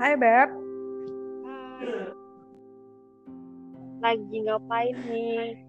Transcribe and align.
Hai 0.00 0.16
Beb. 0.16 0.48
Lagi 4.00 4.36
ngapain 4.48 4.96
nih? 4.96 5.60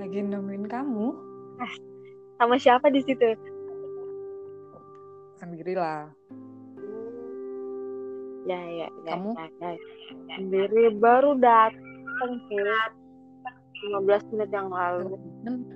Lagi 0.00 0.18
nemuin 0.24 0.64
kamu. 0.64 1.12
Sama 2.40 2.56
siapa 2.56 2.88
di 2.88 3.04
situ? 3.04 3.36
Sendirilah. 5.36 6.08
Ya, 8.48 8.60
ya, 8.64 8.88
ya. 9.04 9.12
Kamu? 9.20 9.36
ya, 9.36 9.46
ya. 9.60 9.70
Sendiri 10.40 10.96
baru 10.96 11.36
datang 11.36 12.40
sih. 12.48 12.56
15 14.00 14.32
menit 14.32 14.48
yang 14.48 14.72
lalu. 14.72 15.20
Kan 15.44 15.68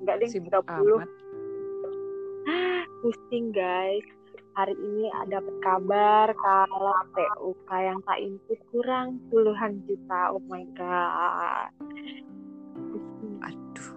Enggak 0.00 0.16
deh, 0.24 0.28
sibuk 0.32 0.64
30. 0.64 0.64
amat. 0.64 1.08
Pusing 3.04 3.52
guys. 3.52 4.19
Hari 4.58 4.74
ini 4.74 5.06
ada 5.14 5.38
dapat 5.38 5.56
kabar 5.62 6.26
kalau 6.34 6.94
TUK 7.14 7.70
yang 7.70 7.98
tak 8.02 8.18
input 8.18 8.58
kurang 8.74 9.22
puluhan 9.30 9.78
juta. 9.86 10.34
Oh 10.34 10.42
my 10.50 10.66
god. 10.74 11.70
Aduh. 13.46 13.90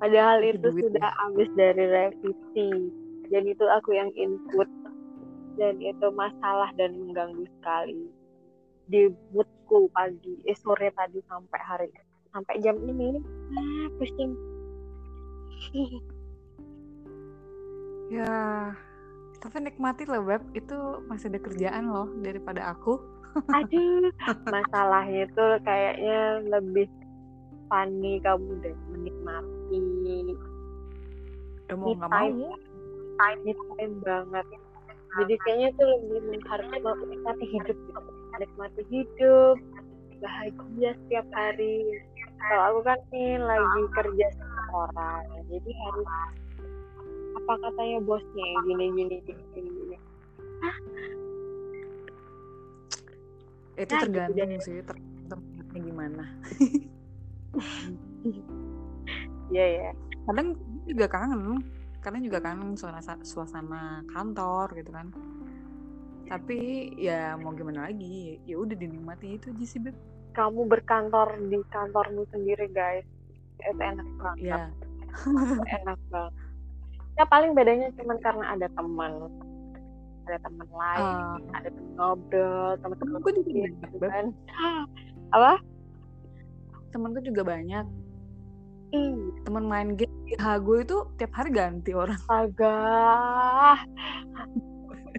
Padahal 0.00 0.40
Itu 0.40 0.56
itu 0.56 0.68
duit 0.72 0.82
sudah 0.88 1.10
habis 1.20 1.48
dari 1.60 1.84
revisi. 1.84 2.70
Dan 3.28 3.42
itu 3.44 3.64
aku 3.68 3.92
yang 3.92 4.08
input. 4.16 4.68
Dan 5.60 5.76
itu 5.84 6.08
masalah 6.16 6.72
dan 6.80 6.96
mengganggu 6.96 7.44
sekali. 7.60 8.08
Di 8.88 9.12
moodku 9.36 9.92
pagi, 9.92 10.40
eh 10.48 10.56
sore 10.56 10.88
tadi 10.96 11.20
sampai 11.28 11.60
hari 11.60 11.88
sampai 12.32 12.56
jam 12.64 12.80
ini. 12.80 13.20
Ah, 13.52 13.86
pusing. 14.00 14.32
Ya. 18.08 18.72
Tapi 19.48 19.64
nikmati 19.64 20.04
loh 20.04 20.28
Beb. 20.28 20.44
Itu 20.52 21.00
masih 21.08 21.32
ada 21.32 21.40
kerjaan 21.40 21.88
loh 21.88 22.12
daripada 22.20 22.76
aku. 22.76 23.00
Aduh, 23.48 24.12
masalahnya 24.52 25.24
itu 25.24 25.46
kayaknya 25.64 26.44
lebih 26.52 26.84
funny 27.72 28.20
kamu 28.20 28.60
deh 28.60 28.76
menikmati 28.92 29.80
Udah 31.64 31.76
mau 31.80 31.96
nggak 31.96 32.12
time. 32.12 32.36
mau. 32.36 32.52
time 33.16 33.40
me 33.40 33.52
time 33.56 33.94
banget. 34.04 34.46
Jadi 35.16 35.34
kayaknya 35.40 35.68
tuh 35.80 35.86
lebih 35.96 36.20
menghargai 36.28 36.80
menikmati 36.84 37.44
hidup 37.48 37.76
gitu. 37.88 38.00
Menikmati 38.36 38.82
hidup, 38.92 39.56
bahagia 40.20 40.90
setiap 40.92 41.26
hari. 41.32 42.04
Kalau 42.36 42.62
aku 42.68 42.80
kan 42.84 43.00
nih 43.16 43.40
lagi 43.40 43.82
kerja 43.96 44.26
sama 44.36 44.92
orang, 44.92 45.24
jadi 45.48 45.70
harus 45.72 46.08
apa 47.48 47.64
katanya 47.64 48.04
bosnya 48.04 48.44
gini 48.68 48.84
gini 48.92 49.16
gini 49.24 49.44
gini. 49.56 49.70
gini. 49.72 49.96
Itu 53.80 53.88
Nah, 53.88 54.04
gitu 54.04 54.04
tergantung 54.04 54.52
deh. 54.52 54.60
sih. 54.60 54.76
Tergantung 54.84 55.80
gimana. 55.80 56.24
Iya 59.48 59.64
ya. 59.64 59.90
Kadang 60.28 60.60
juga 60.84 61.08
kangen. 61.08 61.64
Kadang 62.04 62.20
juga 62.20 62.36
kangen 62.44 62.76
suasana, 62.76 63.16
suasana 63.24 64.04
kantor 64.12 64.76
gitu 64.76 64.92
kan. 64.92 65.08
Tapi 66.28 66.92
ya 67.00 67.32
mau 67.40 67.56
gimana 67.56 67.88
lagi. 67.88 68.36
Ya 68.44 68.60
udah 68.60 68.76
dinikmati 68.76 69.40
itu 69.40 69.48
aja 69.48 69.64
sih 69.64 69.80
Beb. 69.80 69.96
Kamu 70.36 70.68
berkantor 70.68 71.40
di 71.48 71.56
kantormu 71.72 72.28
sendiri 72.28 72.68
guys, 72.68 73.08
itu 73.56 73.80
enak 73.80 74.04
banget. 74.20 74.44
Ya. 74.44 74.68
enak 75.80 75.96
banget. 76.12 76.47
Ya 77.18 77.26
paling 77.26 77.50
bedanya 77.50 77.90
cuma 77.98 78.14
karena 78.16 78.54
ada 78.54 78.70
teman, 78.70 79.26
ada 80.24 80.38
teman 80.38 80.68
lain, 80.70 81.02
Eh, 81.02 81.34
ada 81.52 81.68
teman 81.68 81.92
ngobrol, 81.94 82.70
teman-teman 82.78 83.10
temenku 83.10 83.28
juga 83.34 83.42
gitu 83.42 83.58
banyak, 83.58 83.98
Beb. 83.98 84.06
kan. 84.08 84.26
Apa? 85.28 85.52
Temenku 86.88 87.20
juga 87.20 87.42
banyak. 87.44 87.86
Ih, 88.88 89.12
Temen 89.42 89.64
main 89.66 89.92
game 89.92 90.14
di 90.24 90.38
Hago 90.38 90.78
itu 90.78 90.96
tiap 91.18 91.34
hari 91.34 91.50
ganti 91.50 91.92
orang. 91.92 92.16
astaga. 92.16 92.78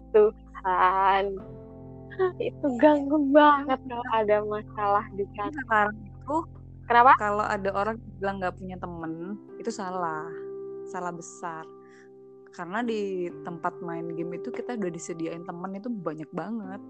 Tuhan. 0.10 1.26
Itu 2.40 2.68
ganggu 2.76 3.18
banget 3.30 3.80
kalau 3.86 4.08
ada 4.12 4.38
masalah 4.42 5.06
di 5.14 5.24
kantor. 5.32 5.62
Sekarang 5.62 5.96
itu 6.02 6.36
Kenapa? 6.84 7.12
kalau 7.16 7.46
ada 7.46 7.70
orang 7.72 7.96
bilang 8.18 8.40
nggak 8.40 8.58
punya 8.58 8.76
temen 8.76 9.14
itu 9.56 9.70
salah, 9.70 10.26
salah 10.86 11.14
besar. 11.14 11.64
Karena 12.54 12.82
di 12.82 13.30
tempat 13.46 13.78
main 13.86 14.10
game 14.18 14.42
itu 14.42 14.50
kita 14.50 14.76
udah 14.76 14.92
disediain 14.92 15.46
temen 15.46 15.78
itu 15.78 15.90
banyak 15.90 16.30
banget, 16.34 16.82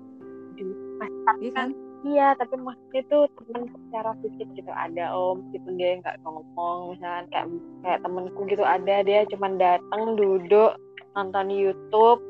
iya 1.40 1.52
kan? 1.54 1.70
Iya, 2.00 2.32
tapi 2.40 2.56
maksudnya 2.56 3.04
tuh 3.12 3.28
temen 3.36 3.68
secara 3.68 4.16
fisik 4.24 4.48
gitu 4.56 4.72
ada 4.72 5.12
om, 5.12 5.44
meskipun 5.44 5.76
dia 5.76 6.00
nggak 6.00 6.16
ngomong, 6.24 6.96
misalnya 6.96 7.28
kayak 7.28 7.48
kayak 7.84 8.00
temenku 8.08 8.42
gitu 8.48 8.64
ada 8.64 8.96
dia 9.04 9.28
cuman 9.28 9.60
datang 9.60 10.16
duduk 10.16 10.80
nonton 11.12 11.52
YouTube, 11.52 12.24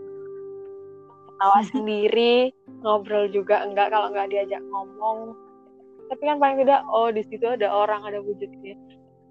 ketawa 1.29 1.59
sendiri, 1.73 2.50
ngobrol 2.81 3.29
juga 3.29 3.62
enggak 3.62 3.94
kalau 3.94 4.09
nggak 4.09 4.29
diajak 4.34 4.62
ngomong. 4.73 5.38
Tapi 6.09 6.22
kan 6.25 6.41
paling 6.41 6.66
tidak, 6.66 6.81
oh 6.89 7.13
di 7.13 7.22
situ 7.29 7.45
ada 7.45 7.69
orang, 7.69 8.01
ada 8.01 8.18
wujudnya. 8.25 8.73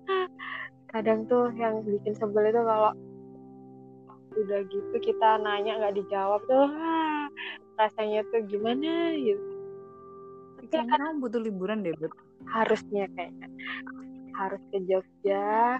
Kadang 0.94 1.26
tuh 1.26 1.50
yang 1.58 1.82
bikin 1.82 2.14
sebel 2.14 2.54
itu 2.54 2.62
kalau 2.62 2.94
udah 4.30 4.60
gitu 4.64 4.96
kita 4.98 5.28
nanya 5.38 5.78
nggak 5.78 5.96
dijawab 5.96 6.40
tuh, 6.44 6.66
ah, 6.68 7.26
rasanya 7.76 8.20
tuh 8.28 8.44
gimana 8.44 8.90
gitu. 9.14 9.44
Kayaknya 10.68 10.98
kamu 10.98 11.16
butuh 11.18 11.40
liburan 11.40 11.80
deh, 11.80 11.94
Beb. 11.94 12.12
harusnya 12.46 13.04
kayaknya 13.12 13.48
harus 14.34 14.62
ke 14.68 14.78
Jogja 14.82 15.76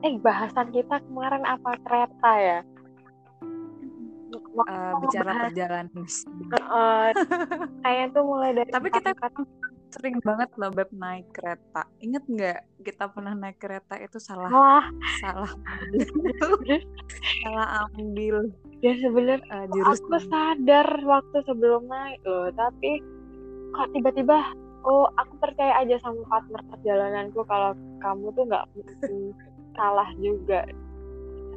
eh 0.00 0.14
bahasan 0.16 0.70
kita 0.70 0.98
kemarin 1.00 1.42
apa 1.42 1.78
kereta 1.80 2.32
ya 2.36 2.60
Waktu 4.52 4.68
Eh, 4.68 4.90
mau 4.90 5.00
bicara 5.00 5.30
bahas, 5.30 5.42
perjalanan. 5.46 5.88
eh, 5.96 7.08
kayaknya 7.82 8.06
tuh 8.10 8.24
mulai 8.24 8.50
dari 8.52 8.70
Tapi 8.70 8.88
kita 8.90 9.10
angkat- 9.12 9.48
sering 9.88 10.16
banget 10.18 10.50
loh, 10.54 10.70
Beb, 10.70 10.90
naik 10.90 11.28
kereta. 11.30 11.82
Ingat 11.98 12.24
nggak 12.26 12.58
kita 12.86 13.10
pernah 13.10 13.34
naik 13.34 13.58
kereta 13.58 13.98
itu 13.98 14.22
salah, 14.22 14.46
wah 14.54 14.86
salah 15.18 15.50
salah 17.42 17.90
ambil 17.98 18.46
ya 18.78 18.94
sebenarnya 19.02 19.42
eh, 19.42 19.66
aku 19.66 19.74
jurusan. 19.74 20.30
sadar 20.30 20.88
waktu 21.02 21.38
sebelum 21.50 21.90
naik 21.90 22.22
loh 22.22 22.46
tapi 22.54 23.02
kok 23.74 23.90
tiba-tiba 23.90 24.54
oh 24.86 25.10
aku 25.18 25.34
percaya 25.42 25.82
aja 25.82 25.98
sama 25.98 26.22
partner 26.30 26.62
perjalananku 26.70 27.42
kalau 27.50 27.74
kamu 27.98 28.30
tuh 28.38 28.44
nggak 28.46 28.66
salah 29.74 30.06
juga 30.22 30.62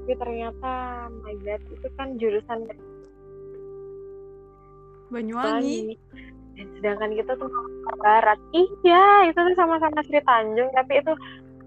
tapi 0.01 0.12
ternyata 0.18 0.73
my 1.22 1.38
god 1.45 1.62
itu 1.69 1.88
kan 1.94 2.18
jurusan 2.18 2.66
Banyuwangi. 5.09 5.97
Bali. 5.97 5.97
Dan 6.59 6.67
sedangkan 6.75 7.11
kita 7.15 7.31
tuh 7.39 7.47
ke 7.47 7.93
barat. 8.03 8.35
Iya, 8.51 9.31
itu 9.31 9.39
tuh 9.39 9.55
sama-sama 9.55 10.03
Sri 10.03 10.19
Tanjung, 10.19 10.67
tapi 10.75 10.99
itu 10.99 11.15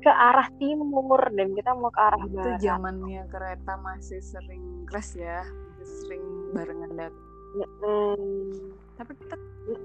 ke 0.02 0.10
arah 0.12 0.50
timur 0.58 1.22
dan 1.32 1.54
kita 1.56 1.72
mau 1.78 1.88
ke 1.88 2.00
arah 2.02 2.20
Itu 2.26 2.36
barat. 2.36 2.58
zamannya 2.60 3.22
kereta 3.30 3.72
masih 3.80 4.20
sering 4.20 4.84
crash 4.84 5.16
ya, 5.16 5.40
masih 5.80 5.96
sering 6.04 6.24
barengan 6.52 6.92
dat. 6.98 7.14
Hmm. 7.80 8.74
Tapi 8.98 9.12
kita 9.16 9.34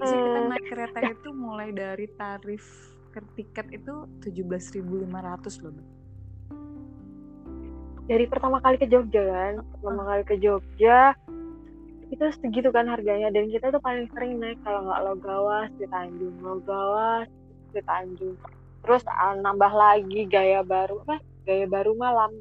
sih 0.03 0.18
kita 0.19 0.40
naik 0.51 0.66
kereta 0.68 1.00
itu 1.06 1.29
mulai 1.31 1.69
dari 1.72 2.09
tarif 2.18 2.66
ke 3.13 3.22
tiket 3.38 3.68
itu 3.72 3.94
17.500 4.25 5.63
loh. 5.63 5.74
Dari 8.07 8.25
pertama 8.25 8.57
kali 8.63 8.80
ke 8.80 8.88
Jogja 8.88 9.19
kan, 9.19 9.53
pertama 9.77 10.03
kali 10.07 10.24
ke 10.24 10.36
Jogja 10.39 11.13
itu 12.07 12.24
segitu 12.39 12.69
kan 12.71 12.88
harganya 12.88 13.27
dan 13.36 13.51
kita 13.51 13.68
tuh 13.68 13.83
paling 13.83 14.07
sering 14.15 14.39
naik 14.39 14.59
kalau 14.63 14.88
nggak 14.88 15.01
Logawas 15.04 15.69
di 15.75 15.86
Tanjung, 15.92 16.36
Logawas 16.39 17.27
di 17.75 17.81
Tanjung. 17.83 18.36
Terus 18.83 19.04
ah, 19.12 19.36
nambah 19.36 19.74
lagi 19.75 20.24
gaya 20.31 20.63
baru, 20.63 21.04
apa? 21.04 21.19
Gaya 21.44 21.68
baru 21.68 21.92
malam 22.00 22.31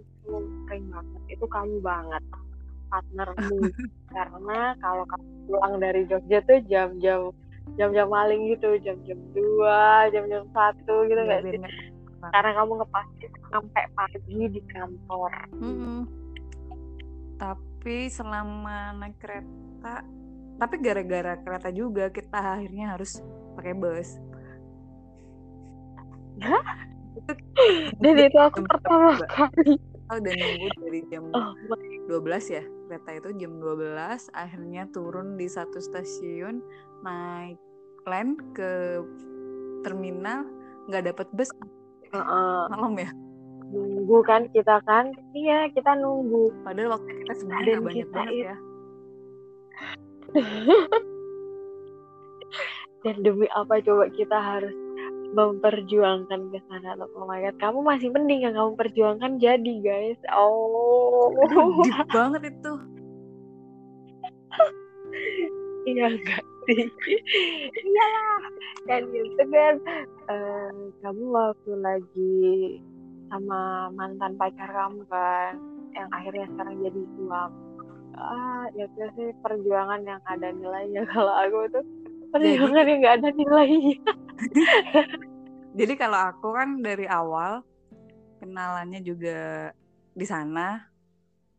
sering 0.67 0.87
banget. 0.91 1.23
Itu 1.35 1.47
kamu 1.51 1.83
banget 1.83 2.23
partnermu 2.91 3.59
karena 4.15 4.61
kalau 4.79 5.05
kamu 5.11 5.27
pulang 5.51 5.75
dari 5.83 6.03
Jogja 6.07 6.39
tuh 6.47 6.59
jam-jam 6.71 7.35
jam-jam 7.75 8.07
maling 8.07 8.47
gitu 8.55 8.79
jam-jam 8.79 9.19
dua 9.35 10.07
jam-jam 10.15 10.47
satu 10.55 11.05
gitu 11.11 11.19
Biar- 11.19 11.43
nggak 11.43 11.43
sih 11.51 11.61
karena 12.31 12.51
kamu 12.59 12.73
ngepasin 12.83 13.31
sampai 13.51 13.85
pagi 13.95 14.41
di 14.51 14.61
kantor 14.71 15.33
Mm-mm. 15.59 15.99
Tapi 17.37 17.66
selama 18.11 18.97
naik 18.99 19.17
kereta, 19.23 20.03
tapi 20.59 20.75
gara-gara 20.83 21.39
kereta 21.39 21.69
juga 21.71 22.11
kita 22.11 22.59
akhirnya 22.59 22.99
harus 22.99 23.23
pakai 23.55 23.75
bus. 23.77 24.11
dan 28.03 28.15
itu 28.21 28.39
aku 28.39 28.61
pertama 28.67 29.17
kali. 29.33 29.81
Kita 29.81 30.13
udah 30.23 30.35
nunggu 30.39 30.69
dari 30.87 31.01
jam 31.11 31.25
oh 31.35 31.51
my 31.67 31.97
12 32.07 32.55
ya 32.55 32.65
kereta 32.87 33.11
itu 33.19 33.29
jam 33.43 33.53
12 33.59 34.31
akhirnya 34.39 34.87
turun 34.95 35.35
di 35.35 35.51
satu 35.51 35.83
stasiun 35.83 36.63
naik 37.03 37.59
land 38.07 38.39
ke 38.55 39.03
terminal 39.83 40.47
nggak 40.87 41.11
dapat 41.11 41.27
bus 41.35 41.51
uh 42.15 42.23
-uh. 42.23 42.61
malam 42.71 42.95
ya 42.95 43.11
nunggu 43.73 44.19
kan 44.27 44.49
kita 44.53 44.81
kan? 44.85 45.13
Iya 45.35 45.69
kita 45.73 45.95
nunggu. 45.99 46.53
Padahal 46.63 46.91
waktu 46.99 47.11
kita 47.25 47.33
sebenarnya 47.39 47.81
banyak 47.83 48.09
banget 48.11 48.33
itu... 48.33 48.45
ya. 48.45 48.57
Dan 53.07 53.23
demi 53.23 53.47
apa 53.55 53.79
coba 53.87 54.11
kita 54.11 54.35
harus 54.35 54.75
memperjuangkan 55.35 56.55
ke 56.55 56.59
sana? 56.71 56.95
Oh 57.15 57.27
my 57.27 57.43
god 57.43 57.59
kamu 57.59 57.83
masih 57.83 58.11
mending 58.11 58.41
yang 58.47 58.55
kamu 58.55 58.77
perjuangkan 58.79 59.39
jadi 59.39 59.75
guys. 59.83 60.19
Oh. 60.35 61.31
deep 61.87 62.09
banget 62.11 62.43
itu. 62.51 62.73
Iya 65.87 66.11
enggak 66.11 66.43
sih? 66.67 66.83
Iyalah 67.87 68.43
kan 68.91 69.07
gitu 69.15 69.43
kan. 69.55 69.75
Uh, 70.27 70.91
kamu 70.99 71.25
waktu 71.31 71.73
lagi 71.79 72.83
sama 73.31 73.91
mantan 73.95 74.39
pacar 74.39 74.71
kamu 74.71 75.03
kan 75.11 75.55
yang 75.97 76.09
akhirnya 76.13 76.47
sekarang 76.53 76.77
jadi 76.85 77.03
suami. 77.17 77.61
Ah 78.17 78.65
ya 78.73 78.89
sih 78.89 79.29
perjuangan 79.45 80.01
yang 80.05 80.21
ada 80.25 80.49
nilainya. 80.53 81.05
Kalau 81.13 81.33
aku 81.37 81.59
tuh 81.73 81.85
perjuangan 82.33 82.85
yang 82.89 82.99
nggak 83.05 83.17
ada 83.23 83.31
nilainya. 83.33 83.99
Jadi 85.77 85.93
kalau 86.01 86.33
aku 86.33 86.57
kan 86.57 86.81
dari 86.81 87.05
awal 87.05 87.61
kenalannya 88.41 89.05
juga 89.05 89.69
di 90.17 90.25
sana. 90.25 90.81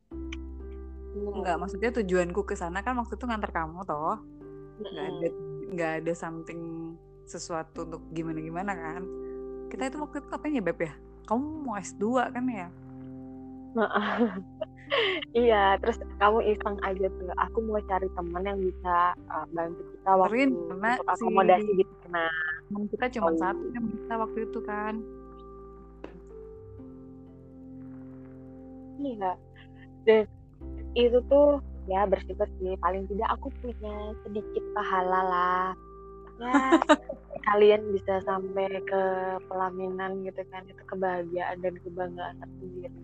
Hmm. 0.10 1.42
nggak 1.42 1.58
maksudnya 1.58 1.90
tujuanku 2.02 2.46
ke 2.46 2.54
sana 2.54 2.82
kan 2.86 2.98
waktu 2.98 3.14
itu 3.14 3.26
ngantar 3.30 3.54
kamu 3.54 3.86
toh. 3.86 4.18
Nggak 4.82 5.06
hmm. 5.06 5.06
ada 5.22 5.28
nggak 5.70 5.92
ada 6.02 6.14
something 6.18 6.62
sesuatu 7.30 7.86
untuk 7.86 8.02
gimana 8.10 8.42
gimana 8.42 8.74
kan. 8.74 9.06
Kita 9.70 9.94
itu 9.94 10.02
waktu 10.02 10.18
itu 10.26 10.30
apa 10.34 10.46
ya 10.50 10.62
beb 10.66 10.82
ya 10.82 10.94
kamu 11.28 11.68
mau 11.68 11.76
S2 11.76 12.32
kan 12.32 12.46
ya? 12.48 12.68
Iya 15.36 15.76
terus 15.84 16.00
kamu 16.16 16.40
iseng 16.48 16.80
aja 16.80 17.12
tuh. 17.12 17.28
Aku 17.36 17.60
mau 17.68 17.76
cari 17.92 18.08
temen 18.16 18.44
yang 18.48 18.56
bisa 18.56 19.12
uh, 19.28 19.44
bantu 19.52 19.84
kita 19.84 20.12
waktu 20.16 20.48
Rin, 20.48 20.50
untuk 20.56 21.08
akomodasi 21.12 21.72
si... 21.76 21.80
gitu 21.84 21.96
nah 22.08 22.32
kita 22.88 23.06
cuma 23.20 23.36
oh. 23.36 23.40
satu 23.40 23.64
yang 23.76 23.86
bisa 23.92 24.14
waktu 24.16 24.40
itu 24.48 24.60
kan. 24.64 24.94
Iya. 29.04 29.32
Dan 30.08 30.24
itu 30.96 31.20
tuh 31.28 31.60
ya 31.88 32.08
bersih 32.08 32.36
bersih 32.36 32.80
paling 32.80 33.08
tidak 33.12 33.30
aku 33.36 33.48
punya 33.64 33.96
sedikit 34.24 34.64
pahala 34.76 35.22
lah 35.24 35.68
ya 36.38 36.82
kalian 37.48 37.82
bisa 37.96 38.20
sampai 38.28 38.68
ke 38.84 39.04
pelaminan 39.48 40.22
gitu 40.28 40.42
kan 40.52 40.62
itu 40.68 40.84
kebahagiaan 40.84 41.58
dan 41.64 41.74
kebanggaan 41.82 42.36
tersendiri. 42.44 43.00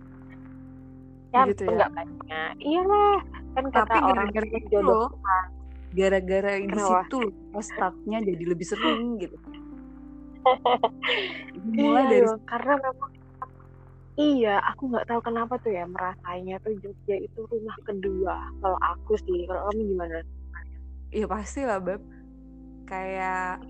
Ya 1.33 1.49
gitu 1.49 1.63
ya? 1.65 1.87
banyak. 1.89 2.51
Iyalah 2.61 3.17
kan 3.53 3.65
kata 3.69 3.85
Tapi 3.87 3.97
orang 4.05 4.27
gara 4.33 4.47
-gara 4.49 4.69
jodoh 4.69 5.09
gara-gara 5.93 6.51
di 6.57 6.73
situ 6.73 7.17
loh 7.29 7.61
startnya 7.61 8.17
jadi 8.25 8.43
lebih 8.49 8.65
sering 8.65 9.21
gitu. 9.21 9.37
Mulai 11.77 12.03
iya, 12.03 12.09
dari 12.11 12.27
karena 12.49 12.75
memang 12.81 13.11
Iya, 14.13 14.61
aku 14.61 14.93
nggak 14.93 15.09
tahu 15.09 15.25
kenapa 15.25 15.57
tuh 15.57 15.73
ya 15.73 15.89
merasanya 15.89 16.61
tuh 16.61 16.77
Jogja 16.85 17.17
itu 17.17 17.49
rumah 17.49 17.73
kedua. 17.81 18.37
Kalau 18.61 18.77
aku 18.77 19.17
sih, 19.25 19.49
kalau 19.49 19.73
kamu 19.73 19.89
gimana? 19.89 20.21
Iya 21.09 21.25
pasti 21.25 21.65
lah, 21.65 21.81
Beb 21.81 22.12
kayak 22.93 23.65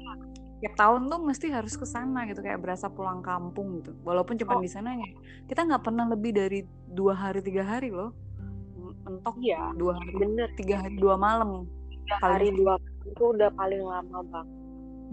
tiap 0.60 0.76
tahun 0.80 1.08
tuh 1.08 1.20
mesti 1.24 1.48
harus 1.52 1.76
ke 1.80 1.88
sana 1.88 2.28
gitu 2.28 2.44
kayak 2.44 2.60
berasa 2.60 2.92
pulang 2.92 3.24
kampung 3.24 3.80
gitu. 3.80 3.96
Walaupun 4.04 4.36
cuma 4.36 4.60
oh. 4.60 4.64
di 4.64 4.68
sana 4.68 5.00
ya 5.00 5.08
kita 5.48 5.64
nggak 5.64 5.84
pernah 5.88 6.12
lebih 6.12 6.36
dari 6.36 6.68
dua 6.92 7.16
hari 7.16 7.40
tiga 7.40 7.64
hari 7.64 7.96
loh. 7.96 8.12
Mentok 9.08 9.40
ya 9.40 9.72
dua 9.80 9.96
hari 9.96 10.12
bener. 10.20 10.48
tiga 10.60 10.84
hari 10.84 10.96
dua 11.00 11.16
malam. 11.16 11.64
Tiga 11.88 12.16
hari 12.20 12.52
dua 12.52 12.76
itu 13.08 13.24
udah 13.24 13.50
paling 13.56 13.84
lama 13.84 14.20
bang 14.32 14.48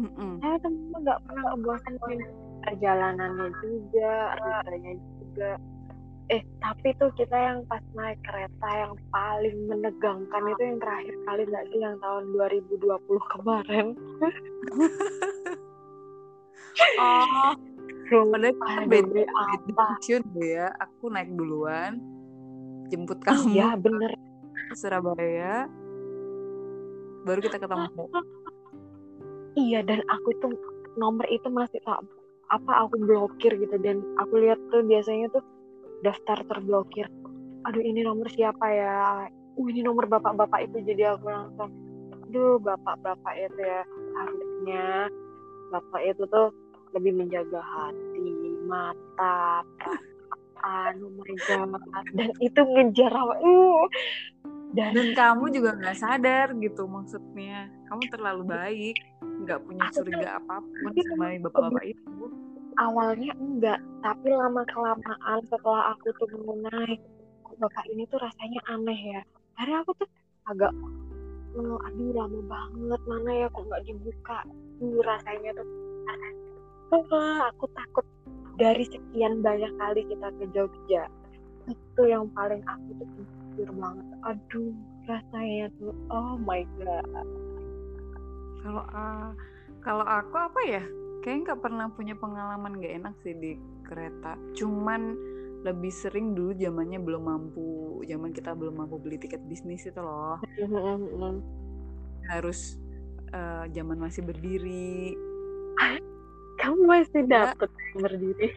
mm 0.01 0.11
-mm. 0.17 0.33
saya 0.41 0.57
temen 0.65 0.97
nggak 1.05 1.21
pernah 1.27 1.45
ngebosanin 1.53 2.21
perjalanannya 2.61 3.49
juga 3.61 4.13
rasanya 4.41 4.93
juga 5.21 5.51
eh 6.31 6.43
tapi 6.63 6.95
tuh 7.03 7.11
kita 7.19 7.35
yang 7.35 7.67
pas 7.67 7.83
naik 7.99 8.23
kereta 8.23 8.69
yang 8.71 8.95
paling 9.11 9.57
menegangkan 9.67 10.43
itu 10.55 10.63
yang 10.63 10.79
terakhir 10.79 11.15
kali 11.27 11.43
nggak 11.51 11.65
sih? 11.75 11.79
Yang 11.83 11.97
tahun 11.99 12.25
2020 12.39 13.35
kemarin. 13.35 13.87
Oh. 16.97 17.53
Padahal 18.11 18.55
kita 18.55 18.83
beda 18.91 19.23
apa. 19.27 19.87
ya. 20.43 20.67
Aku 20.83 21.11
naik 21.11 21.31
duluan 21.35 21.99
jemput 22.91 23.23
kamu 23.23 23.55
ya 23.55 23.79
bener. 23.79 24.11
ke 24.71 24.75
Surabaya 24.75 25.71
baru 27.23 27.39
kita 27.43 27.59
ketemu. 27.63 28.05
Iya 29.59 29.83
dan 29.87 30.03
aku 30.11 30.31
tuh 30.43 30.55
nomor 30.99 31.27
itu 31.31 31.47
masih 31.51 31.79
tak 31.87 32.03
apa 32.51 32.73
aku 32.87 32.99
blokir 32.99 33.55
gitu. 33.59 33.77
Dan 33.79 34.03
aku 34.19 34.43
lihat 34.43 34.59
tuh 34.75 34.83
biasanya 34.83 35.31
tuh 35.31 35.43
daftar 36.01 36.39
terblokir. 36.49 37.07
Aduh 37.69 37.83
ini 37.85 38.05
nomor 38.05 38.29
siapa 38.33 38.67
ya? 38.73 39.29
Uh 39.57 39.67
ini 39.69 39.85
nomor 39.85 40.09
bapak-bapak 40.09 40.71
itu 40.71 40.81
jadi 40.85 41.17
aku 41.17 41.29
langsung 41.29 41.71
aduh 42.31 42.63
bapak-bapak 42.63 43.35
itu 43.35 43.59
ya 43.59 43.83
harusnya 44.15 45.11
bapak 45.75 46.01
itu 46.07 46.23
tuh 46.31 46.55
lebih 46.95 47.19
menjaga 47.19 47.59
hati 47.59 48.31
mata 48.71 49.67
perasaan 49.75 50.95
god 51.03 51.83
dan 52.15 52.31
itu 52.39 52.61
ngejar 52.63 53.11
apa 53.11 53.35
uh 53.43 53.83
dan, 54.71 54.95
dan 54.95 55.09
kamu 55.19 55.51
juga 55.51 55.75
nggak 55.75 55.99
sadar 55.99 56.55
gitu 56.63 56.87
maksudnya. 56.87 57.67
Kamu 57.91 58.07
terlalu 58.07 58.43
baik 58.47 58.97
nggak 59.19 59.67
punya 59.67 59.83
curiga 59.91 60.39
apa 60.39 60.63
pun 60.63 60.93
sama 61.11 61.35
bapak-bapak 61.43 61.85
itu 61.91 62.07
awalnya 62.79 63.33
enggak 63.41 63.81
tapi 64.05 64.29
lama 64.31 64.63
kelamaan 64.71 65.41
setelah 65.49 65.95
aku 65.97 66.13
tuh 66.19 66.29
naik 66.71 67.01
bapak 67.61 67.85
ini 67.93 68.09
tuh 68.09 68.19
rasanya 68.19 68.61
aneh 68.73 69.01
ya. 69.19 69.23
Karena 69.59 69.85
aku 69.85 69.93
tuh 70.01 70.09
agak 70.49 70.73
oh, 71.61 71.77
aduh 71.85 72.11
lama 72.17 72.41
banget 72.49 73.01
mana 73.05 73.31
ya 73.45 73.47
kok 73.53 73.65
nggak 73.69 73.85
dibuka? 73.85 74.39
Tuh 74.81 75.01
rasanya 75.05 75.51
tuh 75.61 75.69
aku 77.53 77.65
takut 77.77 78.07
dari 78.57 78.85
sekian 78.89 79.45
banyak 79.45 79.71
kali 79.77 80.03
kita 80.09 80.29
ke 80.37 80.45
Jogja 80.53 81.05
itu 81.69 82.03
yang 82.09 82.27
paling 82.33 82.65
aku 82.65 82.89
tuh 82.99 83.09
pikir 83.15 83.69
banget. 83.77 84.07
Aduh 84.25 84.73
rasanya 85.05 85.67
tuh 85.77 85.93
oh 86.09 86.35
my 86.41 86.65
god. 86.81 87.29
Kalau 88.61 88.85
uh, 88.93 89.31
kalau 89.81 90.05
aku 90.05 90.37
apa 90.37 90.61
ya 90.69 90.85
kayaknya 91.21 91.53
nggak 91.53 91.63
pernah 91.63 91.87
punya 91.93 92.15
pengalaman 92.17 92.81
gak 92.81 92.95
enak 93.05 93.15
sih 93.25 93.35
di 93.37 93.53
kereta. 93.85 94.37
Cuman 94.57 95.17
lebih 95.61 95.93
sering 95.93 96.33
dulu 96.33 96.57
zamannya 96.57 96.99
belum 97.05 97.23
mampu 97.29 98.01
zaman 98.09 98.33
kita 98.33 98.57
belum 98.57 98.81
mampu 98.81 98.97
beli 98.97 99.21
tiket 99.21 99.45
bisnis 99.45 99.85
itu 99.85 100.01
loh. 100.01 100.41
Harus 102.33 102.81
uh, 103.37 103.69
zaman 103.69 104.01
masih 104.01 104.25
berdiri. 104.25 105.13
Kamu 106.61 106.85
masih 106.85 107.25
dapet 107.25 107.69
ya. 107.69 107.97
berdiri? 107.97 108.49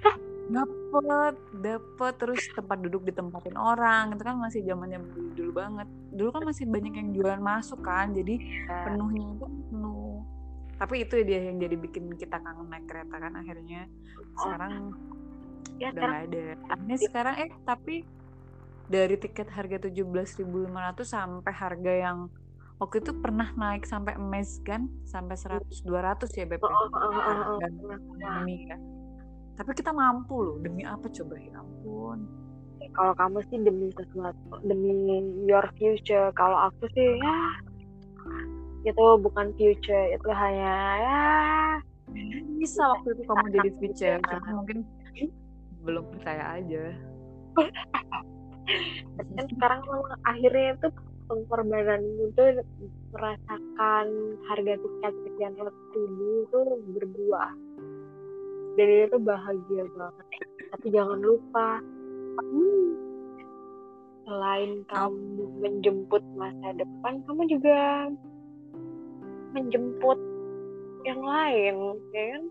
Dapet 0.52 1.36
dapet. 1.60 2.14
Terus 2.20 2.42
tempat 2.56 2.78
duduk 2.84 3.08
ditempatin 3.08 3.56
orang. 3.56 4.16
Itu 4.16 4.24
kan 4.24 4.40
masih 4.40 4.64
zamannya 4.64 5.00
dulu, 5.04 5.28
dulu 5.36 5.52
banget. 5.56 5.88
Dulu 6.12 6.30
kan 6.36 6.44
masih 6.48 6.66
banyak 6.68 6.94
yang 7.00 7.10
jualan 7.16 7.42
masuk 7.44 7.80
kan. 7.84 8.12
Jadi 8.12 8.40
iya. 8.40 8.88
penuhnya 8.88 9.28
itu 9.40 9.48
penuh 9.72 9.93
tapi 10.84 11.08
itu 11.08 11.16
dia 11.24 11.48
yang 11.48 11.64
jadi 11.64 11.80
bikin 11.80 12.12
kita 12.20 12.44
kangen 12.44 12.68
naik 12.68 12.84
kereta 12.92 13.16
kan 13.16 13.32
akhirnya 13.40 13.88
sekarang 14.36 14.92
ya, 15.80 15.96
udah 15.96 16.04
nggak 16.04 16.24
ada. 16.28 16.44
Akhirnya 16.76 16.98
sekarang 17.00 17.36
eh 17.40 17.52
tapi 17.64 17.96
dari 18.92 19.16
tiket 19.16 19.48
harga 19.48 19.88
17.500 19.88 20.44
sampai 21.08 21.54
harga 21.56 21.94
yang 21.96 22.28
waktu 22.84 23.00
itu 23.00 23.16
pernah 23.16 23.48
naik 23.56 23.88
sampai 23.88 24.20
emas 24.20 24.60
kan 24.68 24.92
sampai 25.08 25.40
100 25.40 25.88
200 25.88 26.28
ya 26.36 26.46
BP 26.52 26.60
ya? 26.68 26.76
dan 27.64 27.74
demi 28.20 28.68
ya. 28.68 28.76
Tapi 29.56 29.72
kita 29.80 29.96
mampu 29.96 30.36
loh 30.36 30.60
demi 30.60 30.84
apa 30.84 31.08
coba? 31.08 31.40
Ya 31.40 31.64
ampun. 31.64 32.28
Kalau 32.92 33.16
kamu 33.16 33.40
sih 33.48 33.60
demi 33.64 33.88
sesuatu 33.96 34.60
demi 34.68 34.92
your 35.48 35.64
future. 35.80 36.28
Kalau 36.36 36.68
aku 36.68 36.92
sih 36.92 37.08
ya 37.24 37.36
itu 38.84 39.06
bukan 39.20 39.48
future. 39.56 40.06
Itu 40.16 40.30
hanya 40.32 40.76
ya 41.00 41.24
bisa 42.60 42.82
waktu 42.96 43.16
itu 43.16 43.24
kamu 43.28 43.46
jadi 43.56 43.70
future. 43.80 44.18
Cuma 44.24 44.50
mungkin 44.64 44.80
belum 45.84 46.04
percaya 46.16 46.60
aja. 46.60 46.84
Kan 49.36 49.46
sekarang 49.52 49.82
akhirnya 50.24 50.80
itu 50.80 50.88
pengorbananmu 51.28 52.32
tuh 52.36 52.64
merasakan 53.12 54.06
harga 54.48 54.74
tiket 54.80 55.14
sekian 55.28 55.54
ratus 55.60 55.86
ribu 55.96 56.28
itu 56.48 56.60
berbuah. 56.96 57.52
Dan 58.74 58.88
itu 59.06 59.18
bahagia 59.22 59.84
banget. 59.94 60.28
Tapi 60.74 60.88
jangan 60.90 61.20
lupa 61.22 61.78
hmm, 62.42 62.88
selain 64.26 64.82
kamu 64.90 65.46
menjemput 65.62 66.24
masa 66.34 66.74
depan 66.74 67.22
kamu 67.28 67.44
juga 67.52 68.10
menjemput 69.54 70.20
yang 71.04 71.22
lain 71.22 71.74
ya 72.12 72.24
kan? 72.34 72.44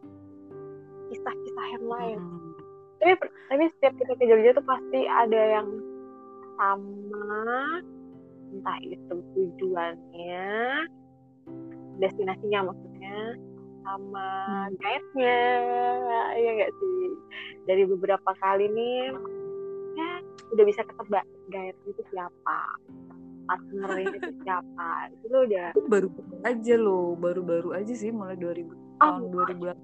Kisah-kisah 1.12 1.66
yang 1.78 1.86
lain. 1.86 2.18
Hmm. 2.22 2.50
tapi 3.02 3.18
tapi 3.50 3.64
setiap 3.76 3.94
kita 3.98 4.12
ke 4.14 4.24
Jogja 4.30 4.50
tuh 4.54 4.66
pasti 4.66 5.00
ada 5.10 5.42
yang 5.58 5.68
sama. 6.56 7.82
Entah 8.52 8.78
itu 8.84 9.14
tujuannya 9.34 10.46
destinasinya 11.98 12.72
maksudnya 12.72 13.18
sama 13.82 14.28
hmm. 14.70 14.78
guide-nya 14.78 15.40
ya 16.38 16.50
enggak 16.54 16.72
sih? 16.72 17.00
Dari 17.66 17.82
beberapa 17.86 18.30
kali 18.38 18.70
nih 18.70 19.10
ya 19.92 20.12
udah 20.52 20.64
bisa 20.68 20.80
ketebak 20.84 21.24
guide 21.48 21.76
itu 21.88 22.02
siapa 22.12 22.60
partner 23.46 23.90
itu 24.00 24.28
siapa? 24.42 24.90
Itu 25.14 25.26
lo 25.30 25.38
udah 25.46 25.66
baru 25.88 26.08
aja 26.46 26.74
lo 26.78 27.14
baru-baru 27.18 27.68
aja 27.76 27.94
sih 27.94 28.10
mulai 28.14 28.38
2000 28.38 28.68
oh, 28.68 28.74
tahun 29.00 29.22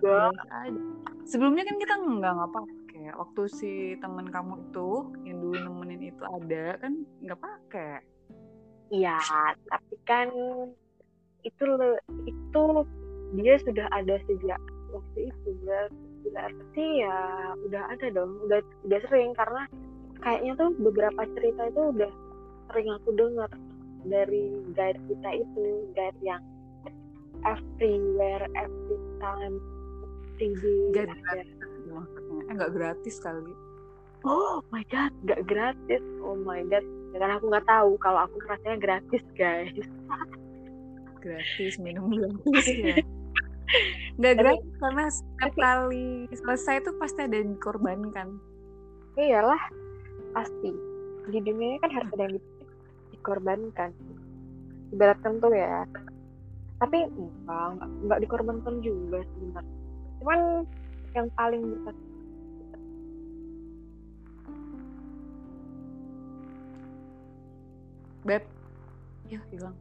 2018 0.03 0.05
aja. 0.50 0.81
Sebelumnya 1.29 1.65
kan 1.69 1.77
kita 1.77 1.95
nggak 1.99 2.33
ngapa 2.38 2.61
kayak 2.88 3.15
waktu 3.15 3.43
si 3.53 3.73
teman 4.03 4.27
kamu 4.27 4.59
itu 4.69 4.91
yang 5.23 5.38
dulu 5.38 5.57
nemenin 5.57 6.03
itu 6.11 6.23
ada 6.27 6.67
kan 6.83 6.93
nggak 7.23 7.41
pakai. 7.41 8.00
Iya, 8.88 9.21
tapi 9.69 9.95
kan 10.09 10.29
itu 11.45 11.65
itu 12.25 12.65
dia 13.37 13.55
sudah 13.61 13.87
ada 13.93 14.17
sejak 14.25 14.61
waktu 14.91 15.29
itu 15.29 15.49
berarti 16.29 16.87
ya 17.05 17.19
udah 17.69 17.83
ada 17.93 18.07
dong 18.11 18.41
udah 18.49 18.61
udah 18.88 18.99
sering. 19.07 19.37
Karena 19.37 19.69
kayaknya 20.19 20.53
tuh 20.59 20.71
beberapa 20.81 21.23
cerita 21.37 21.71
itu 21.71 21.83
udah 21.95 22.12
sering 22.69 22.89
aku 22.93 23.09
dengar 23.17 23.51
dari 24.07 24.45
guide 24.77 25.01
kita 25.09 25.31
itu 25.43 25.65
guide 25.97 26.21
yang 26.23 26.43
everywhere 27.47 28.45
every 28.55 28.99
time 29.19 29.57
tinggi 30.39 30.77
guide 30.95 31.13
enggak 32.49 32.71
gratis. 32.73 33.17
Kali. 33.21 33.53
Oh 34.27 34.61
my 34.75 34.83
god 34.91 35.13
nggak 35.25 35.43
gratis. 35.47 36.03
Oh 36.25 36.35
my 36.35 36.63
god. 36.67 36.85
Karena 37.15 37.39
aku 37.41 37.47
nggak 37.51 37.67
tahu 37.69 37.91
kalau 38.03 38.27
aku 38.27 38.37
rasanya 38.47 38.79
gratis 38.79 39.25
guys. 39.39 39.87
Gratis 41.23 41.75
minum 41.79 42.11
gratis 42.19 42.67
ya. 42.67 42.97
Nggak 44.19 44.35
gratis 44.43 44.71
karena 44.81 45.05
setiap 45.13 45.53
kali 45.55 46.09
selesai 46.35 46.75
itu 46.83 46.91
pasti 46.99 47.21
ada 47.25 47.37
yang 47.37 47.55
dikorbankan. 47.57 48.29
Iyalah 49.19 49.63
pasti. 50.35 50.71
Di 51.29 51.39
dunia 51.45 51.77
kan 51.85 51.91
harus 51.93 52.11
ada 52.17 52.25
yang 52.25 52.37
dikorbankan 53.12 53.91
ibaratkan 54.93 55.33
tuh 55.41 55.53
ya 55.53 55.85
tapi 56.79 57.05
enggak 57.11 57.91
enggak 58.07 58.21
dikorbankan 58.23 58.75
juga 58.81 59.25
sebenarnya 59.35 59.75
cuman 60.23 60.41
yang 61.17 61.29
paling 61.35 61.62
besar 61.65 61.95
Beb. 68.29 68.45
Yuk, 69.33 69.41
hilang. 69.49 69.73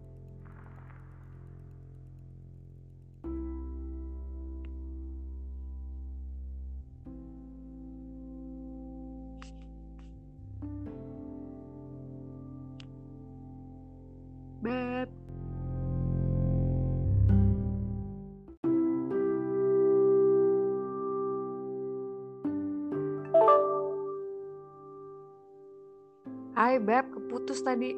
Hai 26.77 26.85
Beb, 26.85 27.09
keputus 27.09 27.65
tadi. 27.65 27.89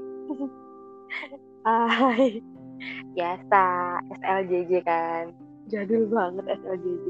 Hai. 1.67 2.39
Biasa, 3.11 3.63
SLJJ 4.23 4.71
kan. 4.87 5.35
Jadul 5.67 6.07
banget 6.07 6.47
SLJJ. 6.63 7.05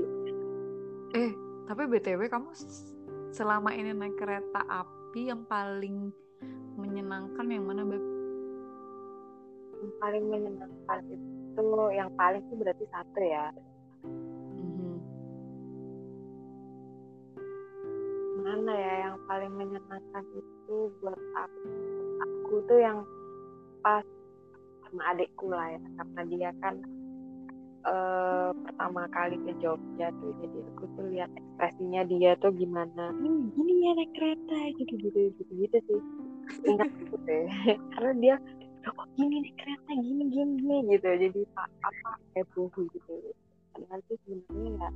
Eh, 1.14 1.30
tapi 1.70 1.86
BTW 1.86 2.26
kamu 2.26 2.50
selama 3.30 3.70
ini 3.78 3.94
naik 3.94 4.18
kereta 4.18 4.66
api 4.66 5.30
yang 5.30 5.46
paling 5.46 6.10
menyenangkan 6.74 7.46
yang 7.46 7.62
mana, 7.62 7.86
Beb? 7.86 8.02
Yang 9.86 9.94
paling 10.02 10.24
menyenangkan 10.26 11.00
itu 11.06 11.66
yang 11.94 12.10
paling 12.18 12.42
sih 12.50 12.58
berarti 12.58 12.86
satu 12.90 13.22
ya. 13.22 13.54
Mana 18.70 18.86
ya 18.86 18.96
yang 19.02 19.18
paling 19.26 19.50
menyenangkan 19.58 20.26
itu 20.38 20.94
buat 21.02 21.18
aku? 21.18 21.70
Aku 22.22 22.54
tuh 22.70 22.78
yang 22.78 23.02
pas 23.82 24.06
sama 24.86 25.10
adikku 25.10 25.50
lah 25.50 25.74
ya 25.74 25.82
karena 25.98 26.22
dia 26.30 26.50
kan 26.62 26.78
uh, 27.90 28.54
pertama 28.62 29.10
kali 29.10 29.42
ke 29.42 29.58
Jogja 29.58 30.14
tuh 30.22 30.38
jadi 30.38 30.58
aku 30.70 30.86
tuh 30.86 31.06
lihat 31.10 31.34
ekspresinya 31.34 32.06
dia 32.14 32.38
tuh 32.38 32.54
gimana 32.54 33.10
hmm, 33.10 33.58
gini 33.58 33.90
ya 33.90 33.92
naik 33.98 34.14
kereta 34.14 34.58
gitu 34.78 34.94
gitu 35.02 35.20
gitu 35.34 35.52
gitu 35.66 35.78
sih 35.90 36.02
ingat 36.70 36.94
gitu 36.94 37.18
deh 37.26 37.50
karena 37.98 38.14
dia 38.22 38.36
kok 38.86 39.10
gini 39.18 39.50
naik 39.50 39.58
kereta 39.58 39.92
gini 39.98 40.24
gini 40.30 40.54
gini 40.62 40.78
gitu 40.94 41.10
jadi 41.10 41.42
apa 41.58 42.12
heboh 42.38 42.70
gitu 42.70 43.34
padahal 43.74 43.98
tuh 44.06 44.18
sebenarnya 44.30 44.70
ya 44.78 44.90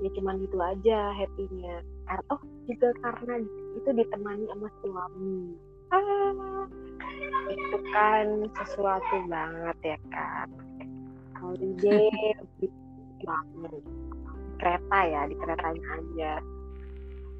ya 0.00 0.08
cuman 0.16 0.40
gitu 0.40 0.58
aja 0.60 1.12
happynya. 1.14 1.84
Oh 2.32 2.40
juga 2.66 2.90
karena 3.04 3.44
itu 3.76 3.88
ditemani 3.92 4.44
sama 4.50 4.68
suami. 4.82 5.38
Ah, 5.90 6.64
itu 7.50 7.76
kan 7.90 8.26
sesuatu 8.54 9.16
banget 9.26 9.78
ya 9.82 9.98
kan 10.14 10.48
holiday 11.40 12.08
banget 13.20 13.82
kereta 14.60 14.98
ya 15.08 15.20
di 15.28 15.34
keretanya 15.36 15.84
aja. 15.96 16.34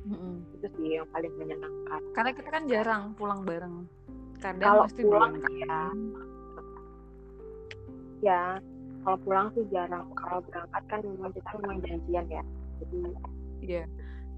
Mm-hmm. 0.01 0.57
itu 0.57 0.69
sih 0.81 0.89
yang 0.97 1.07
paling 1.13 1.29
menyenangkan. 1.37 2.01
Karena 2.17 2.31
kita 2.33 2.49
kan 2.49 2.65
jarang 2.65 3.03
pulang 3.21 3.45
bareng. 3.45 3.85
Kadang 4.41 4.65
kalau 4.65 4.83
pasti 4.89 5.03
pulang 5.05 5.37
ya. 5.61 5.81
Ya 8.25 8.45
kalau 9.05 9.17
pulang 9.25 9.49
sih 9.57 9.65
jarang. 9.73 10.07
Kalau 10.17 10.39
berangkat 10.45 10.83
kan 10.89 11.01
memang 11.05 11.31
kita 11.33 11.51
memang 11.61 11.79
janjian 11.85 12.27
ya. 12.29 12.43
Jadi 12.81 12.97
iya. 13.65 13.85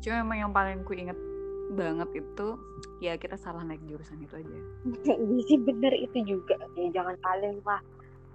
Cuma 0.03 0.15
memang 0.27 0.39
yang 0.39 0.53
paling 0.53 0.79
ku 0.83 0.93
inget 0.95 1.19
banget 1.73 2.11
itu 2.21 2.49
ya 3.01 3.17
kita 3.17 3.39
salah 3.39 3.63
naik 3.65 3.81
jurusan 3.87 4.21
itu 4.23 4.35
aja. 4.39 4.59
Sih 5.49 5.59
bener 5.59 5.93
itu 5.95 6.19
juga. 6.27 6.59
Ya 6.79 6.91
jangan 6.95 7.17
paling 7.23 7.59
lah. 7.67 7.83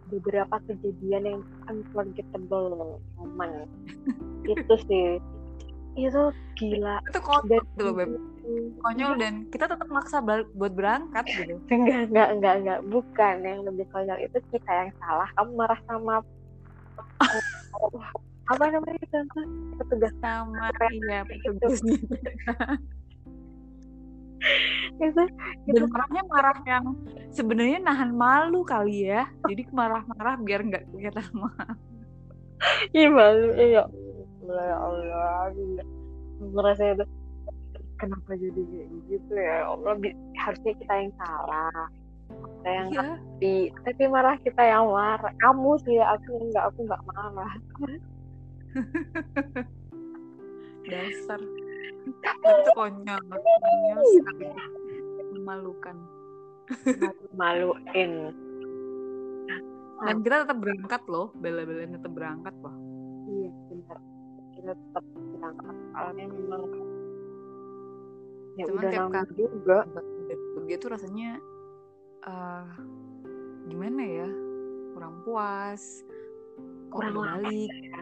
Beberapa 0.08 0.56
kejadian 0.64 1.24
yang 1.28 1.42
unforgettable 1.68 2.96
moment 3.20 3.68
itu 4.52 4.76
sih. 4.88 5.20
Itu 6.00 6.32
gila. 6.56 7.04
Itu 7.12 7.20
loh 7.84 7.92
beb 7.92 8.12
konyol 8.82 9.14
dan 9.20 9.34
kita 9.52 9.66
tetap 9.68 9.88
maksa 9.92 10.24
buat 10.24 10.74
berangkat 10.74 11.26
gitu. 11.28 11.60
Enggak 11.74 12.08
enggak 12.10 12.28
enggak 12.34 12.54
enggak. 12.64 12.80
Bukan 12.88 13.36
yang 13.44 13.60
lebih 13.68 13.86
konyol 13.92 14.18
itu 14.24 14.38
kita 14.52 14.72
yang 14.72 14.92
salah. 15.02 15.30
Kamu 15.36 15.52
marah 15.56 15.80
sama 15.86 16.24
apa 18.52 18.64
namanya 18.72 19.00
itu? 19.04 19.20
Petugas. 19.78 20.14
Sama 20.24 20.72
iya 21.08 21.20
petugasnya 21.28 21.98
itu 24.98 25.24
dan 25.68 25.84
marahnya 25.92 26.24
marah 26.26 26.58
yang 26.66 26.96
sebenarnya 27.36 27.78
nahan 27.84 28.16
malu 28.16 28.64
kali 28.64 29.10
ya. 29.10 29.30
Jadi 29.46 29.68
marah-marah 29.70 30.40
biar 30.42 30.62
nggak 30.66 30.84
kelihatan 30.90 31.28
malu. 31.36 31.74
Iya 32.96 33.08
malu 33.12 33.48
iya. 33.58 33.84
Ya 34.48 34.76
Allah 34.80 35.52
merasa 36.40 36.96
itu 36.96 37.06
kenapa 37.98 38.38
jadi 38.38 38.62
kayak 38.62 38.90
gitu 39.10 39.34
ya? 39.36 39.66
Allah 39.68 39.94
harusnya 40.38 40.74
kita 40.78 40.94
yang 40.94 41.14
salah. 41.18 41.90
Kita 42.28 42.70
yang 42.70 42.90
iya. 42.92 43.02
tapi 43.02 43.54
tapi 43.84 44.04
marah 44.08 44.38
kita 44.42 44.64
yang 44.64 44.88
marah. 44.90 45.34
Kamu 45.42 45.72
sih 45.84 46.00
aku 46.02 46.32
enggak 46.50 46.64
aku 46.72 46.80
enggak 46.86 47.04
marah. 47.10 47.52
Dasar. 50.92 51.42
Itu 52.08 52.72
konyol 52.78 53.22
konyol 53.28 54.00
sekali. 54.16 54.48
Memalukan. 55.36 55.98
Maluin 57.36 58.32
dan 60.06 60.22
kita 60.22 60.46
tetap 60.46 60.58
berangkat 60.62 61.02
loh. 61.10 61.34
Bela-belain 61.42 61.92
tetap 61.98 62.12
berangkat 62.14 62.54
loh. 62.62 62.76
Iya 63.26 63.50
benar. 63.70 64.00
Kita 64.54 64.72
tetap 64.78 65.06
berangkat. 65.34 65.76
Soalnya 65.94 66.26
memang 66.30 66.64
ya 68.58 68.66
Cuman 68.66 68.82
udah 68.82 68.90
kayak 68.92 69.10
kan- 69.14 69.30
juga. 69.38 69.80
Dia 70.68 70.78
tuh 70.82 70.90
rasanya 70.92 71.30
eh 72.28 72.68
gimana 73.70 74.02
ya 74.04 74.28
kurang 74.92 75.22
puas 75.24 76.04
Kurang 76.90 77.14
balik 77.16 77.72
ya. 77.72 78.02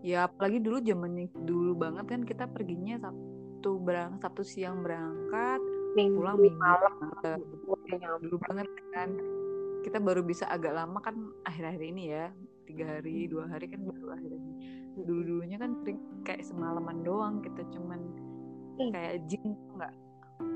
Ya 0.00 0.18
apalagi 0.24 0.64
dulu 0.64 0.80
zaman 0.80 1.28
dulu 1.44 1.76
banget 1.76 2.08
kan 2.08 2.22
kita 2.24 2.48
perginya 2.48 2.96
sabtu 2.98 3.76
berang 3.84 4.16
sabtu 4.18 4.40
siang 4.42 4.80
berangkat 4.80 5.60
minggu 5.92 6.24
pulang 6.24 6.40
minggu 6.40 6.56
malam. 6.56 6.94
nyampe 8.00 8.24
dulu 8.24 8.36
banget 8.48 8.68
kan. 8.96 9.10
Kita 9.84 9.98
baru 10.00 10.22
bisa 10.24 10.48
agak 10.48 10.72
lama 10.72 10.98
kan 11.04 11.14
akhir-akhir 11.44 11.82
ini 11.84 12.04
ya 12.16 12.32
tiga 12.64 12.96
hari 12.96 13.28
dua 13.28 13.44
hari 13.50 13.68
kan 13.68 13.84
baru 13.84 14.16
akhir 14.16 14.30
ini. 14.32 14.52
Dulu 15.04 15.20
dulunya 15.20 15.60
kan 15.60 15.76
sering 15.84 16.00
kayak 16.24 16.42
semalaman 16.48 17.04
doang 17.04 17.44
kita 17.44 17.60
cuman 17.76 18.00
Ih. 18.80 18.88
kayak 18.92 19.16
jin 19.28 19.44
nggak? 19.76 19.92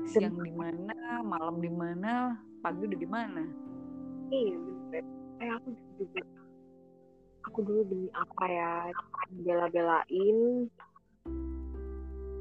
Siang 0.07 0.39
di 0.39 0.51
mana 0.55 1.21
malam 1.21 1.61
di 1.61 1.69
mana 1.69 2.33
pagi 2.63 2.87
udah 2.87 2.99
di 2.99 3.09
mana. 3.09 3.43
Iya 4.33 4.55
bener. 4.57 5.03
Eh 5.43 5.49
aku 5.53 5.69
juga. 6.01 6.23
Aku 7.47 7.57
dulu 7.63 7.81
demi 7.87 8.09
apa 8.11 8.43
ya? 8.49 8.71
Bela-belain. 9.43 10.37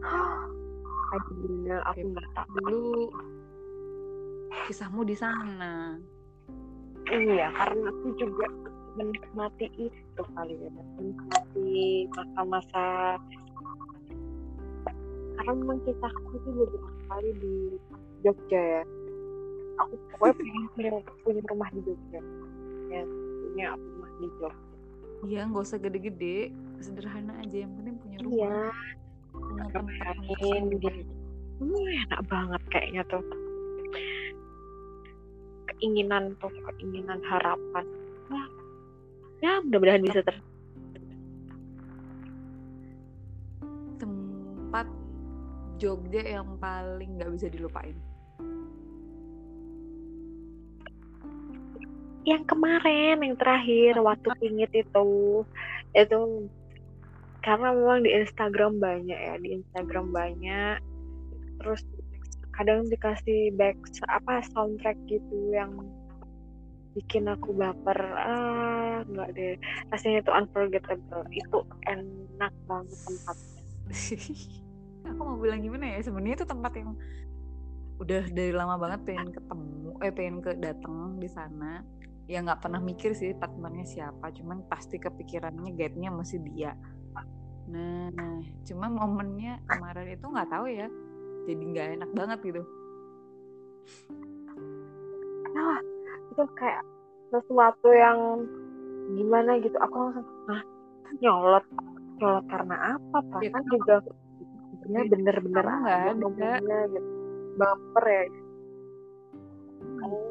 Aduh 1.15 1.37
bener 1.45 1.81
aku 1.87 2.03
nggak 2.11 2.29
tahu 2.35 2.57
dulu. 2.65 3.13
Kisahmu 4.67 5.05
di 5.07 5.15
sana. 5.15 6.01
Iya 7.07 7.55
karena 7.55 7.87
aku 7.93 8.09
juga 8.19 8.47
menikmati 8.97 9.67
itu 9.77 10.23
kali 10.35 10.57
ya. 10.57 10.71
Menikmati 10.99 12.09
masa-masa 12.17 13.21
karena 15.37 15.53
memang 15.53 15.79
kisahku 15.85 16.29
itu 16.37 16.49
beberapa 16.53 16.91
kali 17.13 17.31
di 17.39 17.55
Jogja 18.25 18.61
ya. 18.61 18.83
Aku 19.85 19.93
pokoknya 20.17 20.35
pengen 20.41 20.65
punya, 20.73 20.91
punya 21.21 21.43
rumah 21.53 21.69
di 21.71 21.81
Jogja. 21.85 22.21
Ya 22.89 23.03
punya 23.05 23.67
rumah 23.77 24.11
di 24.17 24.27
Jogja. 24.41 24.51
Iya 25.27 25.41
nggak 25.49 25.65
usah 25.65 25.79
gede-gede. 25.81 26.39
Sederhana 26.81 27.33
aja 27.41 27.57
yang 27.65 27.73
penting 27.77 27.97
punya 28.01 28.19
rumah. 28.25 28.73
Iya 28.73 28.97
tempat 29.73 30.17
Bayangin 30.27 30.63
untuk 30.73 30.93
di 30.93 31.03
hmm, 31.61 31.87
enak 32.09 32.21
banget 32.29 32.63
kayaknya 32.73 33.03
tuh. 33.09 33.25
Keinginan 35.77 36.33
tuh 36.41 36.53
keinginan 36.53 37.21
harapan. 37.25 37.85
Wah, 38.33 38.47
ya 39.45 39.61
mudah-mudahan 39.61 40.03
bisa 40.05 40.21
ter 40.25 40.37
Jogja 45.77 46.25
yang 46.25 46.57
paling 46.57 47.21
nggak 47.21 47.31
bisa 47.37 47.47
dilupain? 47.53 47.97
Yang 52.27 52.43
kemarin 52.49 53.23
yang 53.23 53.37
terakhir 53.39 54.01
waktu 54.01 54.29
pingit 54.41 54.73
itu. 54.73 55.45
Itu 55.93 56.51
karena 57.45 57.71
memang 57.71 58.03
di 58.03 58.11
Instagram 58.11 58.83
banyak 58.83 59.21
ya 59.21 59.35
di 59.39 59.61
Instagram 59.63 60.11
banyak. 60.11 60.81
Terus 61.63 61.85
kadang 62.57 62.89
dikasih 62.89 63.53
back 63.55 63.77
apa 64.09 64.41
soundtrack 64.51 64.97
gitu 65.07 65.55
yang 65.55 65.77
bikin 66.97 67.29
aku 67.29 67.53
baper. 67.53 68.01
Ah 68.17 69.05
nggak 69.07 69.29
deh. 69.37 69.55
Rasanya 69.93 70.25
itu 70.25 70.33
unforgettable. 70.33 71.25
Itu 71.31 71.69
enak 71.85 72.53
banget 72.67 72.99
tempatnya 73.07 73.63
aku 75.13 75.23
mau 75.23 75.39
bilang 75.39 75.63
gimana 75.63 75.97
ya 75.97 75.99
sebenarnya 76.03 76.43
itu 76.43 76.47
tempat 76.49 76.73
yang 76.75 76.91
udah 77.97 78.23
dari 78.29 78.53
lama 78.53 78.77
banget 78.77 79.01
pengen 79.09 79.33
ketemu 79.33 79.91
eh 80.05 80.13
pengen 80.13 80.37
ke 80.45 80.53
datang 80.61 81.17
di 81.17 81.29
sana. 81.31 81.81
Ya 82.27 82.43
nggak 82.43 82.59
pernah 82.59 82.83
mikir 82.83 83.15
sih 83.15 83.33
partnernya 83.39 83.87
siapa 83.87 84.35
cuman 84.35 84.67
pasti 84.67 84.99
kepikirannya 84.99 85.73
guide-nya 85.79 86.11
masih 86.11 86.43
dia. 86.43 86.75
Nah 87.71 88.11
cuma 88.67 88.91
momennya 88.91 89.63
kemarin 89.71 90.11
itu 90.11 90.27
nggak 90.27 90.51
tahu 90.51 90.67
ya 90.67 90.91
jadi 91.47 91.63
nggak 91.63 91.89
enak 92.03 92.11
banget 92.19 92.39
gitu. 92.43 92.63
Nah 95.55 95.79
itu 96.35 96.43
kayak 96.59 96.83
sesuatu 97.31 97.89
yang 97.95 98.43
gimana 99.15 99.63
gitu 99.63 99.79
aku 99.79 99.97
langsung 100.11 100.27
ah 100.51 100.63
nyolot 101.23 101.65
nyolot 102.19 102.45
karena 102.51 102.99
apa? 102.99 103.39
Ya, 103.39 103.51
kan 103.55 103.63
kan 103.63 103.71
juga 103.71 103.95
bener 104.87 105.05
bener-bener 105.11 105.65
kamu 105.67 105.83
nggak 105.83 105.99
aja 105.99 106.11
ada. 106.11 106.15
ngomongnya 106.15 106.53
gitu 106.95 107.09
baper 107.57 108.05
ya 108.07 108.23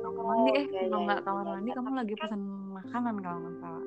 kamar 0.06 0.24
mandi 0.26 0.52
eh 0.56 0.66
iya, 0.66 0.82
kalau 0.88 1.00
iya, 1.00 1.06
nggak 1.06 1.20
iya, 1.20 1.28
kamar 1.28 1.44
iya. 1.46 1.52
mandi 1.52 1.70
kamu 1.76 1.90
lagi 1.92 2.14
pesan 2.16 2.42
makanan 2.72 3.16
kalau 3.20 3.38
nggak 3.44 3.56
salah 3.60 3.86